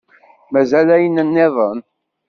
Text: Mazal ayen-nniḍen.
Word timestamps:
Mazal 0.51 0.87
ayen-nniḍen. 0.95 1.79